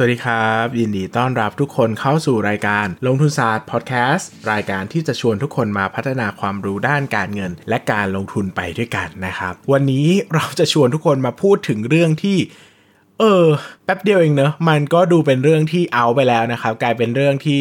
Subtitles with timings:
[0.00, 12.38] สวัสดีครับ ยินดีต้อนรับทุกคนเข้าสู่รายการลงทุนศาสตร์พอดแคสต์รายการที่จะชวนทุกคนมาพัฒนาความรู้ด้านการเงิน และการลงทุนไปด้วยกันนะครับ วันนี้เราจะชวนทุกคนมาพูดถึงเรื่องที่
[13.18, 13.46] เออ
[13.84, 17.60] แป๊บเดียวเองเนอะมันก็ดูเป็นเรื่องที่เอาไปแล้วนะครับ กลายเป็นเรื่องที่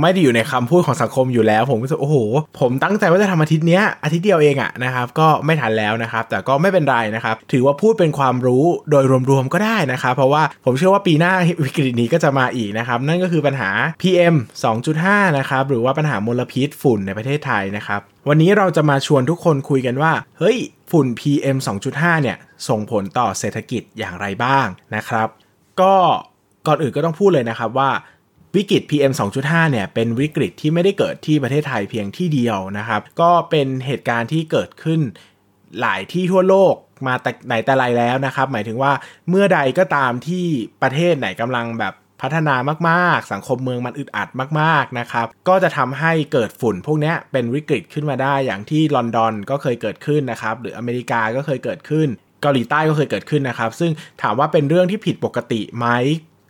[0.00, 2.16] ไม่ได้อยู่ในคำพูดของสังคมอยู่แล้ว ผมก็รู้สึกโอ้โห
[2.60, 11.32] ผมตั้งใจว่าจะทำอาทิตย์เนี้ยอาทิตย์เดียวเองอะนะครับ ก็ไม่ทันแล้วนะครับ แต่ก็ไม่เป็นไรนะครับ ถือว่าพูดเป็นความรู้โดยรวมๆก็ได้นะครับเพราะว่าผมเชื่อว่าปีหน้า
[11.64, 13.70] วิกฤตนี้ก็จะมาอีกนะครับ นั่นก็คือปัญหา
[14.02, 14.34] PM
[14.86, 20.58] 2.5 นะครับหรือว่าปัญหามลพิษฝุ่นในประเทศไทยนะครับวันนี้เราจะมาชวนทุกคนคุยกันว่า เฮ้ย
[20.90, 21.56] ฝุ่น PM
[21.90, 22.36] 2.5 เนี่ย
[22.68, 24.66] ส่งผลต่อเศรษฐกิจอย่างไรบ้าง
[24.96, 25.28] นะครับ
[25.80, 25.94] ก็
[26.66, 27.90] ก่อนอื่นก็ต้องพูดเลยนะครับว่า
[28.56, 35.00] วิกฤต PM 2.5 เนี่ยเป็นวิกฤตที่ไม่ได้เกิดที่ประเทศไทยเพียงที่เดียวนะครับ ก็เป็นเหตุการณ์ที่เกิดขึ้น
[35.80, 36.74] หลายที่ทั่วโลก
[37.06, 38.92] มาแต่ไหนแต่ไรแล้วนะครับ หมายถึงว่า
[39.28, 40.44] เมื่อใดก็ตามที่
[40.82, 42.54] ประเทศไหนกำลังแบบพัฒนา
[42.88, 44.28] มากๆ สังคมเมืองมันอึดอัด
[44.60, 52.08] มากๆนะครับ ก็จะทำให้เกิดฝุ่นพวกนี้เป็นวิกฤตขึ้นมาได้อย่างที่ลอนดอนก็เคยเกิดขึ้นนะครับ หรืออเมริกาก็เคยเกิดขึ้น
[52.42, 53.90] เกาหลีใต้ก็เคยเกิดขึ้นนะครับ ซึ่ง
[54.22, 55.86] ถามว่าเป็นเรื่องที่ผิดปกติไหม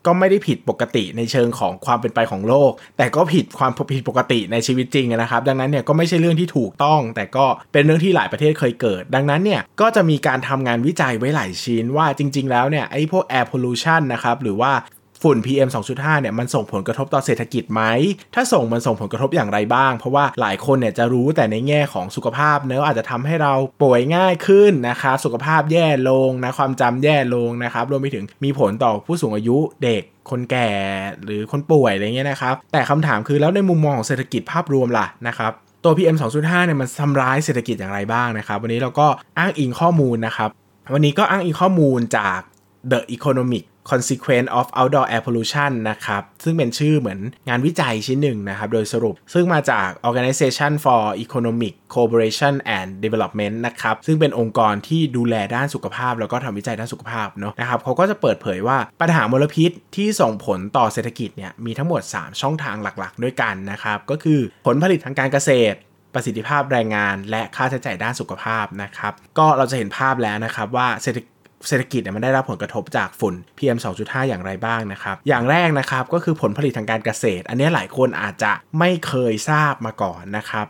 [0.06, 14.72] ก็ไม่ได้ผิดปกติในเชิงของความเป็นไปของโลก แต่ก็ผิดความผิดปกติในชีวิตจริงนะครับ ดังนั้นเนี่ยก็ไม่ใช่เรื่องที่ถูกต้อง แต่ก็เป็นเรื่องที่หลายประเทศเคยเกิด ดังนั้นเนี่ยก็จะมีการทำงานวิจัยไว้หลายชิ้นว่าจริง ๆ แล้วเนี่ยไอ้พวก air pollution นะครับหรือว่า
[15.22, 17.82] ฝุ่น PM 2.5เนี่ยมันส่งผลกระทบต่อเศรษฐกิจไหม
[18.34, 30.70] ถ้าส่งมันส่งผลกระทบอย่างไรบ้าง เพราะว่าหลายคนเนี่ยจะรู้แต่ในแง่ของสุขภาพเนอะอาจจะทำให้เราป่วยง่ายขึ้นนะครับสุขภาพแย่ลงนะความจำแย่ลงนะครับรวมไปถึงมีผลต่อผู้สูงอายุเด็กคนแก่
[31.24, 35.52] หรือคนป่วยอะไรเงี้ยนะครับ แต่คำถามคือแล้วในมุมมองของเศรษฐกิจภาพรวมล่ะนะครับ
[35.84, 39.06] ตัว PM 2.5เนี่ยมันทำร้ายเศรษฐกิจอย่างไรบ้างนะครับ วันนี้เราก็
[39.38, 40.50] อ้างอิงข้อมูลนะครับ
[40.94, 42.38] วันนี้ก็อ้างอิงข้อมูลจาก
[42.92, 52.54] The Economic Consequence of Outdoor Air Pollution นะครับ ซึ่งเป็นชื่อเหมือนงานวิจัยชิ้นหนึ่งนะครับ โดยสรุป ซึ่งมาจาก Organization for Economic Cooperation
[52.76, 65.78] and Development นะครับ ซึ่งเป็นองค์กรที่ดูแลด้านสุขภาพ แล้วก็ทำวิจัยด้านสุขภาพเนาะนะครับเขาก็จะเปิดเผยว่าปัญหามลพิษที่ส่งผลต่อเศรษฐกิจเนี่ยมีทั้งหมด 3 ช่องทางหลักๆ ด้วยกันนะครับ ก็คือผลผลิตทางการเกษตร
[66.16, 71.18] ประสิทธิภาพแรงงานและค่าใช้จ่ายด้านสุขภาพนะครับ ก็เราจะเห็นภาพแล้วนะครับว่าเศรษฐ
[71.68, 80.66] เศรษฐกิจเนี่ยมันได้รับผลกระทบจากฝุ่น PM 2.5 อย่างไรบ้างนะครับ อย่างแรกนะครับก็คือผลผลิตทางการเกษตร อันนี้หลายคนอาจจะไม่เคยทราบมาก่อนนะครับ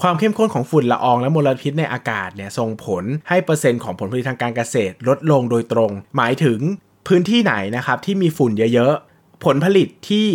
[0.00, 6.58] ความเข้มข้นของฝุ่นละอองและมลพิษในอากาศเนี่ยส่งผลให้เปอร์เซ็นต์ของผลผลิตทางการเกษตรลดลงโดยตรง หมายถึง
[7.08, 10.28] พื้นที่ไหนนะครับที่มีฝุ่นเยอะๆ ผลผลิตที่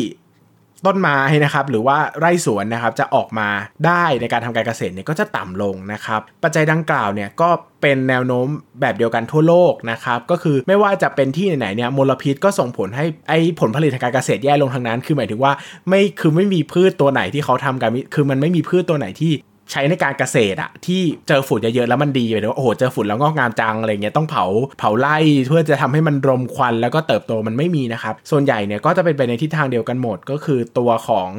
[0.86, 3.50] ต้นไม้นะครับหรือว่าไร่สวนนะครับจะออกมา
[3.86, 7.50] ได้ในการทำการเกษตรเนี่ยก็จะต่ำลงนะครับปัจจัยดังกล่าวเนี่ยก็
[7.82, 8.48] เป็นแนวโน้ม
[8.82, 15.54] แบบเดียวกันทั่วโลกนะครับก็คือไม่ว่าจะเป็นที่ไหนๆเนี่ยมลพิษก็ส่งผลให้ไอ้ผลผลิตทางการเกษตรแย่ลงทางนั้น คือหมายถึงว่า
[15.88, 19.32] ไม่คือไม่มีพืชตัวไหนที่เขาทำกันคือมันไม่มีพืชตัวไหนที่
[19.72, 24.46] ใช้ในการเกษตรอะที่เจอฝุ่นเยอะๆแล้วมันดีไปเลยว่าโอ้โหเจอฝุ่นแล้วงอกงามจังอะไรเงี้ยต้องเผา
[24.80, 31.30] เผาไล่เพื่อจะทำให้มันรมควันแล้วก็เติบโตมันไม่มีนะครับ ส่วนใหญ่เนี่ยก็จะเป็นไปในทิศทางเดียวกันหมดก็คือตัวของ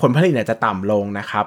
[0.00, 1.46] ผลผลิตเนี่ยจะต่ำลงนะครับ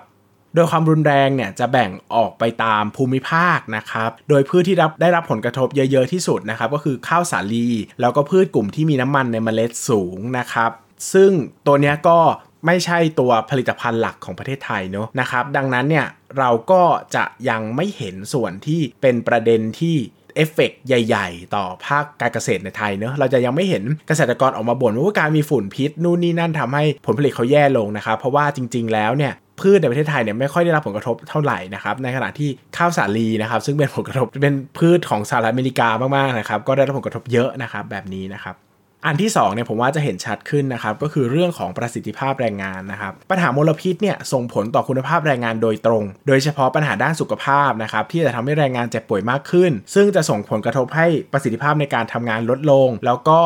[0.56, 7.68] โดยความรุนแรงเนี่ยจะแบ่งออกไปตามภูมิภาคนะครับ โดยพืชที่รับได้รับผลกระทบเยอะๆที่สุดนะครับ ก็คือข้าวสาลี
[8.02, 10.72] แล้วก็พืชกลุ่มที่มีน้ำมันในเมล็ดสูงนะครับ
[11.14, 11.32] ซึ่ง
[11.68, 12.20] ตัวเนี้ยก็
[12.66, 16.08] ไม่ใช่ตัวผลิตภัณฑ์หลักของประเทศไทยเนาะนะครับดังนั้นเนี่ย
[16.40, 16.82] เราก็
[17.16, 19.96] จะยังไม่เห็นส่วนที่เป็นประเด็นที่
[20.36, 38.56] เอฟเฟกใหญ่ ๆ ต่อภาคการเกษตรในไทยเนอะเราจะยังไม่เห็นเกษตรกรออกมาบ่นว่าการมีฝุ่นพิษนู่นนี่นั่นทำให้ผลผลิตเขาแย่ลงนะครับ เพราะว่าจริง ๆ แล้วเนี่ยพืชในประเทศไทยเนี่ยไม่ค่อยได้รับผลกระทบเท่าไหร่นะครับในขณะที่ข้าวสาลีนะครับซึ่งเป็นผลกระทบเป็นพืชของสหรัฐอเมริกามากๆนะครับก็ได้รับผลกระทบเยอะนะครับแบบนี้นะครับ
[39.06, 53.42] อันที่2เนี่ยผมว่าจะเห็นชัดขึ้นนะครับก็คือเรื่องของประสิทธิภาพแรงงานนะครับปัญหามลพิษเนี่ยส่งผลต่อคุณภาพแรงงานโดยตรง โดยเฉพาะปัญหาด้านสุขภาพนะครับที่จะทำให้แรงงานเจ็บป่วยมากขึ้น ซึ่งจะส่งผลกระทบให้ประสิทธิภาพในการทำงานลดลง แล้วก็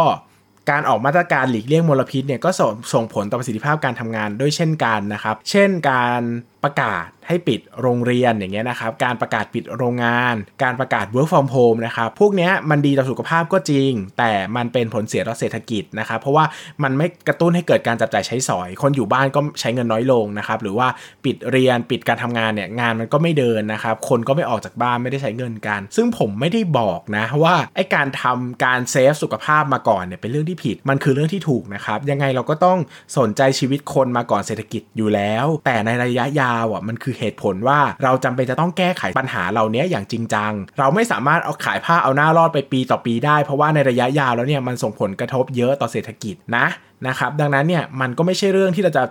[0.70, 6.22] การออกมาตรการหลีกเลี่ยงมลพิษเนี่ยก็ส่งส่งผลต่อประสิทธิภาพการทำงานด้วยเช่นกันนะครับ เช่นการ
[6.64, 16.46] ประกาศให้ปิดโรงเรียนอย่างเงี้ยนะครับ การประกาศปิดโรงงาน การประกาศ work from home นะครับ พวกเนี้ยมันดีต่อสุขภาพก็จริง แต่มันเป็นผลเสียต่อเศรษฐกิจนะครับ เพราะว่า
[16.84, 20.88] มันไม่กระตุ้นให้เกิดการจับจ่ายใช้สอย คนอยู่บ้านก็ใช้เงินน้อยลงนะครับ หรือว่า
[21.26, 32.78] ปิดเรียนปิดการทำงานเนี่ยงานมันก็ไม่เดินนะครับ คนก็ไม่ออกจากบ้านไม่ได้ใช้เงินกัน ซึ่งผมไม่ได้บอกนะว่าไอ้การทำการเซฟสุขภาพมาก่อนเนี่ยเป็นเรื่องที่ผิด มันคือเรื่องที่ถูกนะครับ ยังไงเราก็ต้อง
[33.18, 46.66] สนใจชีวิตคนมาก่อนเศรษฐกิจอยู่แล้ว แต่ในระยะยาวอะมันคือเหตุผลว่าเราจำเป็นจะต้องแก้ไขปัญหาเหล่านี้อย่างจริงจัง เราไม่สามารถเอาขายผ้าเอาหน้ารอดไปปีต่อปีได้ เพราะว่าในระยะยาวแล้วเนี่ยมันส่งผลกระทบเยอะต่อเศรษฐกิจนะ
[47.08, 49.04] นะครับดังนั้นเนี่ยมันก็ไม่ใช่เรื่องที่เราจะ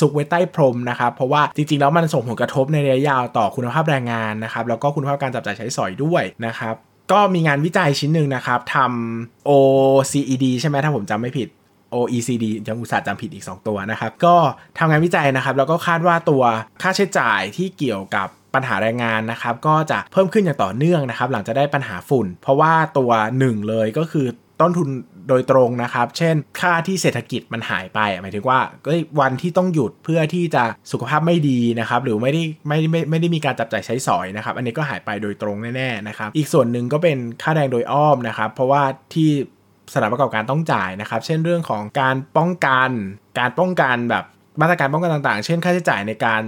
[0.00, 6.74] ซุกไว้ใต้พรมนะครับเพราะว่าจริงๆแล้วมันส่งผลกระทบในระยะยาวต่อคุณภาพแรงงานนะครับแล้วก็คุณภาพการจับจ่ายใช้สอยด้วยนะครับ
[7.12, 11.48] ก็มีงานวิจัยชิ้นหนึ่งนะครับทำ OECD ใช่ไหมถ้าผมจำไม่ผิด
[11.94, 14.36] OECD ยังอุตส่าห์จำผิดอีก 2 ตัวนะครับ ก็
[14.78, 16.42] ทำงานวิจัยนะครับ แล้วก็คาดว่าตัว
[16.82, 24.26] ค่าใช้จ่ายที่เกี่ยวกับปัญหาแรงงานนะครับ ก็จะเพิ่มขึ้นอย่างต่อเนื่องนะครับ หลังจะได้ปัญหาฝุ่น เพราะว่าตัวหนึ่งเลยก็คือ
[24.60, 24.88] ต้นทุน
[25.28, 28.58] โดยตรงนะครับ เช่น ค่าที่เศรษฐกิจมันหายไป หมายถึงว่า
[29.20, 38.82] วันที่ต้องหยุดเพื่อที่จะสุขภาพไม่ดีนะครับ หรือไม่ได้ไม่ไม่ไม่ได้มีการจับจ่ายใช้สอยนะครับ อันนี้ก็หายไปโดยตรงแน่ๆนะครับ อีกส่วนหนึ่งก็เป็นค่าแรงโดยอ้อมนะครับ เพราะว่า
[39.14, 39.30] ที่
[39.92, 42.90] สถานประกอบการต้องจ่ายนะครับ เช่นเรื่องของการป้องกัน
[43.38, 44.24] การป้องกันแบบ
[44.60, 46.42] มาตรการป้องกันต่างๆ เช่น ค่าใช้จ่ายในการ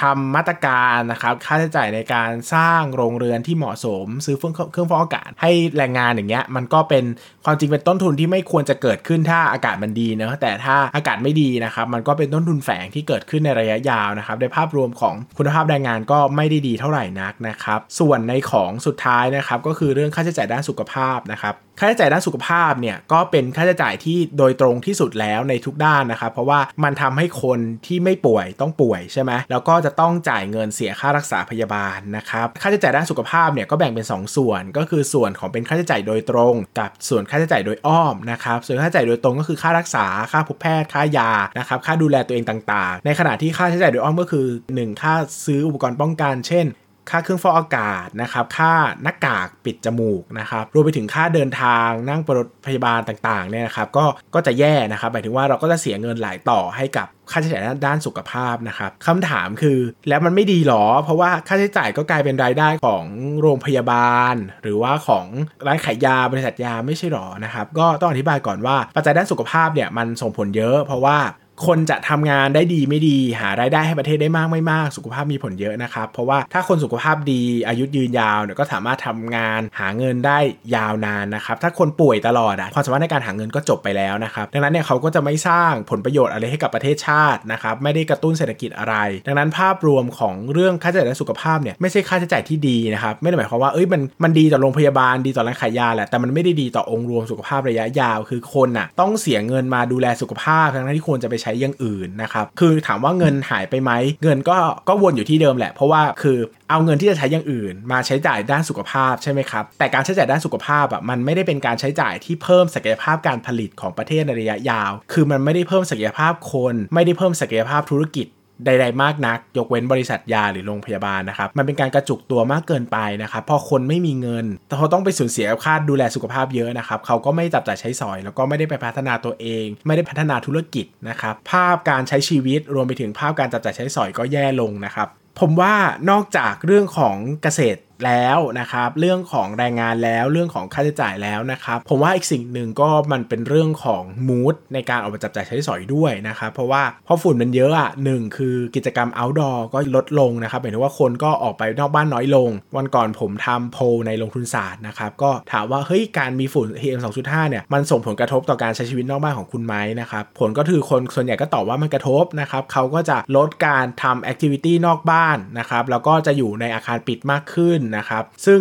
[0.00, 7.04] ทำมาตรการนะครับ ค่าใช้จ่ายในการสร้างโรงเรือนที่เหมาะสม ซื้อเครื่องเครื่องฟอกอากาศ ให้แรงงานอย่างเงี้ย มันก็เป็น
[7.44, 27.51] ความจริงเป็นต้นทุนที่ไม่ควรจะเกิดขึ้นถ้าอากาศมันดีนะ แต่ถ้าอากาศไม่ดีนะครับ มันก็เป็นต้นทุนแฝงที่เกิดขึ้นในระยะยาวนะครับ ในภาพรวมของคุณภาพแรงงานก็ไม่ได้ดีเท่าไหร่นักนะครับ ส่วนในของสุดท้ายนะครับ ก็คือเรื่องค่าใช้จ่ายด้านสุขภาพนะครับค่าใช้จ่ายด้านสุขภาพเนี่ยก็เป็นค่าใช้จ่ายที่โดยตรงที่สุดแล้วในทุกด้านนะครับ เพราะว่ามันทำให้คน
[27.86, 44.46] ที่ไม่ป่วยต้องป่วยใช่ไหมแล้วก็จะต้องจ่ายเงินเสียค่ารักษาพยาบาลนะครับค่าใช้จ่ายด้านสุขภาพเนี่ยก็แบ่งเป็น 2 ส่วน ก็คือส่วนของเป็นค่าใช้จ่ายโดยตรง กับส่วนค่าใช้จ่ายโดยอ้อมนะครับส่วนค่าใช้จ่ายโดยตรงก็คือค่ารักษาค่าพบแพทย์ค่ายานะครับค่าดูแลตัวเองต่างๆ ในขณะที่ค่าใช้จ่ายโดยอ้อมก็คือ
[44.76, 45.14] 1 ค่า
[45.44, 46.66] ซื้ออุปกรณ์ป้องกัน เช่น
[47.10, 48.72] ค่าเครื่องฟอกอากาศนะครับค่า
[49.02, 54.04] หน้ากากปิดจมูกนะครับรวมไปถึงค่าเดินทางนั่งรถพยาบาลต่างๆเนี่ยนะครับก็
[54.34, 59.78] ก็จะแย่นะครับหมายถึงว่าเราก็จะเสียเงินหลายต่อให้กับค่าใช้จ่ายด้านสุขภาพนะครับคำถามคือ
[60.08, 63.04] แล้วมันไม่ดีหรอ เพราะว่าค่าใช้จ่ายก็กลายเป็นรายได้ของ
[63.42, 65.24] โรงพยาบาล หรือว่าของ
[65.66, 71.18] ร้านขายยาบริษัทยาไม่ใช่หรอนะครับก็ต้องอธิบายก่อนว่าปัจจัยด้านสุขภาพเนี่ยมันส่งผลเยอะ เพราะว่า
[71.66, 80.38] คนจะทำงานได้ดีไม่ดี หารายได้ให้ประเทศได้มากไม่มาก สุขภาพมีผลเยอะนะครับ เพราะว่าถ้าคนสุขภาพดีอายุยืนยาวเนี่ยก็สามารถทำงานหาเงินได้
[80.76, 88.94] ยาวนานนะครับ ถ้าคนป่วยตลอดอะความสามารถในการหาเงินก็จบไปแล้วนะครับ ดังนั้นเนี่ยเขาก็จะไม่สร้างผลประโยชน์อะไรให้กับประเทศชาตินะครับ ไม่ได้กระตุ้นเศรษฐกิจอะไร
[89.26, 104.56] ดังนั้นภาพรวมของเรื่องค่าใช้จ่ายสุขภาพเนี่ยไม่ใช่ค่าใช้จ่ายที่ดีนะครับ ไม่ได้หมายความว่าเอ้ยมันมันดีต่อโรงพยาบาลดีต่อร้านขายยาแหละแต่มันไม่ได้ดีต่อองค์รวมสุขภาพระยะยาว คือคนน่ะต้องเสียเงินมาดูแลสุขภาพทั้งที่ควรจะไปใช้อย่างอื่นนะครับคือถามว่าเงินหายไปไหมเงินก็
[104.88, 106.38] ก็วนอยู่ที่เดิมแหละ เพราะว่าคือ
[106.70, 118.26] เอาเงินที่จะใช้อย่างอื่น มาใช้จ่ายด้านสุขภาพใช่ไหมครับแต่การใช้จ่ายด้านสุขภาพอะมันไม่ได้เป็นการใช้จ่ายที่เพิ่มศักยภาพการผลิตของประเทศในระยะยาว คือมันไม่ได้เพิ่มศักยภาพคน ไม่ได้เพิ่มศักยภาพธุรกิจ
[118.66, 135.08] ใด ๆ มากนัก ยกเว้นบริษัทยาหรือโรงพยาบาลนะครับ มันเป็นการกระจุกตัวมากเกินไปนะครับพอคนไม่มีเงินแต่เขาต้องไปสูญเสียค่าดูแลสุขภาพเยอะนะครับเขาก็ไม่จับจ่ายใช้สอย แล้วก็ไม่ได้ไปพัฒนาตัวเอง ไม่ได้พัฒนาธุรกิจนะครับภาพการใช้ชีวิตรวมไปถึงภาพการจับจ่ายใช้สอยก็แย่ลงนะครับ
[135.40, 135.74] ผมว่า
[136.10, 168.60] นอกจากเรื่องของเกษตรแล้วนะครับ เรื่องของแรงงานแล้วเรื่องของค่าใช้จ่ายแล้วนะครับ ผมว่าอีกสิ่งหนึ่งก็มันเป็นเรื่องของมูดในการออกมาจับจ่ายใช้สอยด้วยนะครับ เพราะว่าพอฝุ่นมันเยอะอะหนึ่งคือกิจกรรม outdoor ก็ลดลงนะครับหมายถึงว่าคนก็ออกไปนอกบ้านน้อยลง วันก่อนผมทำโพลในลงทุนศาสตร์นะครับ ก็ถามว่าเฮ้ยการมีฝุ่น PM 2.5เนี่ยมันส่งผลกระทบต่อการใช้ชีวิตนอกบ้านของคุณไหมนะครับผลก็คือคนส่วนใหญ่ก็ตอบว่ามันกระทบนะครับเขาก็จะลดการทำแอคทิวิตี้นอกบ้านนะครับแล้วก็จะอยู่ในอาคารปิดมากขึ้นนะครับ ซึ่ง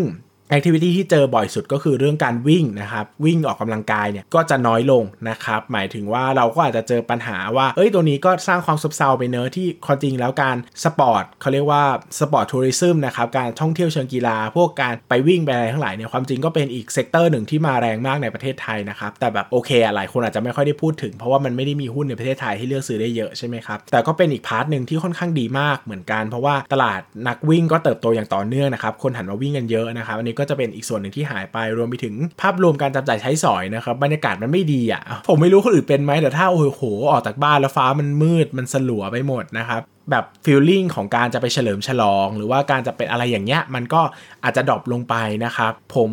[0.51, 11.83] activity ที่เจอบ่อยสุดก็คือเรื่องการวิ่งนะครับ วิ่งออกกำลังกายเนี่ยก็จะน้อยลงนะครับ หมายถึงว่าเราก็อาจจะเจอปัญหาว่า เอ้ยตัวนี้ก็สร้างความซบเซาไปเนอะที่ความจริงแล้วการสปอร์ตเขาเรียกว่า
[12.19, 39.81] sport tourism นะครับ การท่องเที่ยวเชิงกีฬา พวกการไปวิ่งไปอะไรทั้งหลายเนี่ยความจริงก็เป็นอีก sector หนึ่งที่มาแรงมากในประเทศไทยนะครับ แต่แบบโอเคหลายคนอาจจะไม่ค่อยได้พูดถึง เพราะว่ามันไม่ได้มีหุ้นในประเทศไทยที่เลือกซื้อได้เยอะใช่ไหมครับแต่ก็เป็นอีก part หนึ่งที่ค่อนข้างดีมากเหมือนกัน เพราะว่าตลาดนักวิ่งก็เติบโตอย่างต่อเนื่องนะครับคนหันมาวิ่งกันเยอะนะครับอันนี้ก็จะเป็นอีกส่วนหนึ่งที่หายไปรวมไปถึงภาพรวมการจับจ่ายใช้สอยนะครับบรรยากาศมันไม่ดีอะ่ะ ผมไม่รู้คนอื่นเป็นไหมแต่ถ้าโอ้โหออกจากบ้านแล้วฟ้ามันมืดมันสลัวไปหมดนะครับ
[40.11, 44.01] แบบฟีลลิ่งของการจะไปเฉลิมฉลอง หรือว่าการจะเป็นอะไรอย่างเงี้ยมันก็
[44.43, 46.11] อาจจะดรอปลงไปนะครับผม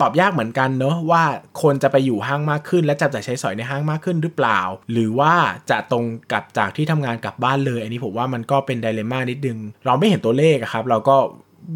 [0.00, 1.24] ตอบยากเหมือนกันเนอะว่า
[1.62, 4.60] คนจะไปอยู่ห้างมากขึ้น และจับจ่ายใช้สอยในห้างมากขึ้นหรือเปล่า
[4.92, 5.34] หรือว่า
[5.70, 11.16] จะตรงกับจากที่ทำงานกลับบ้านเลย อันนี้ผมว่ามันก็เป็นไดเลม่านิดนึง เราไม่เห็นตัวเลขครับ เราก็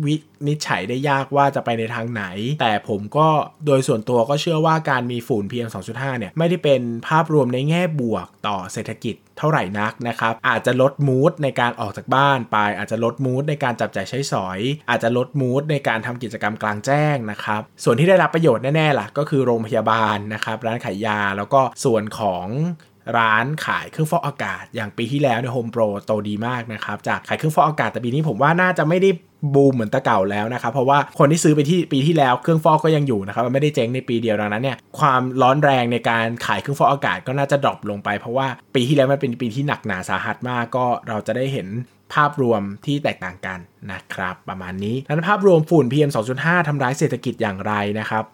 [0.05, 0.14] วิ
[0.49, 2.25] นิจฉัยได้ยากว่าจะไปในทางไหน
[2.61, 3.28] แต่ผมก็
[3.66, 14.59] โดยส่วนตัวก็เชื่อว่าการมีฝุ่น PM 2.5 เนี่ย ไม่ได้เป็นภาพรวมในแง่บวกต่อเศรษฐกิจเท่าไหร่นักนะครับ อาจจะลดมูดในการออกจากบ้านไป อาจจะลดมูดในการจับจ่ายใช้สอย
[14.90, 22.47] อาจจะลดมูดในการทำกิจกรรมกลางแจ้งนะครับ ส่วนที่ได้รับประโยชน์แน่ๆล่ะก็คือโรงพยาบาลนะครับ ร้านขายยาแล้วก็ส่วนของ
[23.19, 29.11] ร้านขายเครื่องฟอกอากาศ อย่างปีที่แล้วเนี่ยโฮมโปรโตดีมากนะครับจากขายเครื่องฟอกอากาศแต่ปีนี้ผมว่าน่าจะไม่ได้
[29.55, 41.69] บูมเหมือนตะเก่าแล้วนะครับ เพราะว่าคนที่ซื้อไปที่ปีที่แล้วเครื่องฟอกก็ยังอยู่นะครับมันไม่ได้เจ๊งในปีเดียวดังนั้นเนี่ยความร้อนแรงในการขายเครื่องฟอกอากาศก็น่าจะดรอปลงไป เพราะว่าปีที่แล้วมันเป็นปีที่หนักหนาสาหัสมากก็เราจะได้เห็น
[42.15, 43.59] ภาพรวมที่แตกต่างกัน
[43.93, 48.25] นะครับ ประมาณนี้นั้นภาพรวมฝุ่น PM 2.5ทำร้ายเศรษฐกิจอย่างไรนะครับ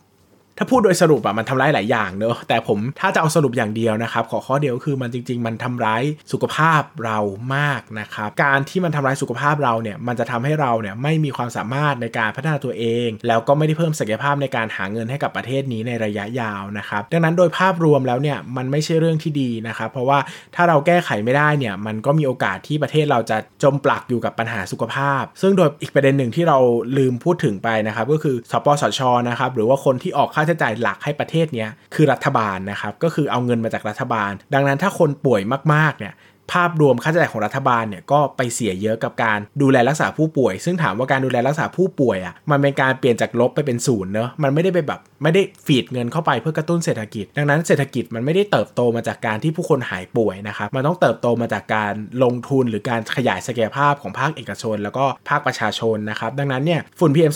[0.59, 7.19] ถ้าพูดโดยสรุปอะมันทำร้ายหลายอย่างเนอะแต่ผมถ้าจะเอาสรุปอย่างเดียวนะครับ ขอข้อเดียวคือมันจริง ๆ มันทำร้ายสุขภาพเรา
[7.57, 20.19] มากนะครับ การที่มันทำร้ายสุขภาพเราเนี่ยมันจะทำให้เราเนี่ยไม่มีความสามารถในการพัฒนาตัวเอง แล้วก็ไม่ได้เพิ่มศักยภาพในการหาเงินให้กับประเทศนี้ในระยะยาวนะครับดังนั้นโดยภาพรวมแล้วเนี่ยมันไม่ใช่เรื่องที่ดีนะครับ เพราะว่า
[20.55, 26.59] ถ้าเราแก้ไขไม่ได้เนี่ยมันก็มีโอกาสที่ประเทศเราจะจมปลักอยู่กับปัญหาสุขภาพ ซึ่งโดยอีกประเด็นหนึ่งที่เรา
[26.97, 35.43] ลืมพูดถึงไปนะครับก็คือสปสชนะครับหรือว่าคนที่ออกค่าใช้จ่ายหลักให้ประเทศนี้คือรัฐบาลนะครับก็คือเอาเงินมาจากรัฐบาล ดังนั้นถ้าคนป่วย
[35.75, 36.15] มากๆเนี่ย
[36.53, 51.93] ภาพรวมค่าใช้จ่ายของรัฐบาลเนี่ยก็ไปเสียเยอะกับการดูแลรักษาผู้ป่วย ซึ่งถามว่าการดูแลรักษาผู้ป่วยอะ่ะมันเป็นการเปลี่ยนจากลบไปเป็นศูนย์เนอะมันไม่ได้ไปแบบไม่ได้ฟีดเงินเข้าไปเพื่อกระตุ้นเศรษฐกิจ ดังนั้นเศรษฐกิจมันไม่ได้เติบโตมาจากการที่ผู้คนหายป่วยนะครับมันต้องเติบโตมาจากการ
[52.25, 57.33] ลงทุนหรือการขยายศักยภาพของภาคเอกชน แล้วก็ภาคประชาชนนะครับดังนั้นเนี่ยฝุ่น PM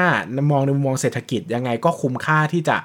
[0.00, 2.76] 2.5มองในมุมมองเศรษฐกิจยังไงก็คุ้มค่าที่จะ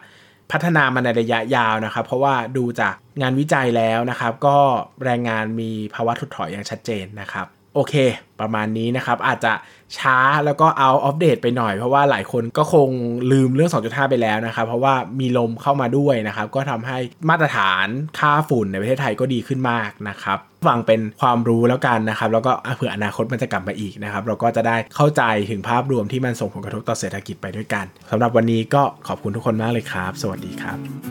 [0.51, 4.58] พัฒนามาในระยะยาวนะครับ เพราะว่าดูจากงานวิจัยแล้วนะครับ ก็
[5.03, 7.93] แรงงานมีภาวะถดถอยอย่างชัดเจนนะครับ โอเค
[8.41, 9.53] ประมาณนี้นะครับ อาจจะ
[9.97, 12.89] ช้าแล้วก็เอาอัปเดตไปหน่อย เพราะว่าหลายคนก็คง
[13.31, 16.97] ลืมเรื่อง 2.5 ไปแล้วนะครับ เพราะว่ามีลมเข้ามาด้วยนะครับ ก็ทำให้
[17.29, 17.87] มาตรฐาน
[18.19, 20.37] ค่าฝุ่นในประเทศไทยก็ดีขึ้นมากนะครับ
[20.69, 31.10] ฟังเป็นความรู้แล้วกันนะครับ แล้วก็เผื่ออนาคตมันจะกลับมาอีกนะครับ เราก็จะได้เข้าใจถึงภาพรวมที่มันส่งผลกระทบต่อเศรษฐกิจไปด้วยกันสำหรับวันนี้ก็ขอบคุณทุกคนมากเลยครับ สวัสดีครับ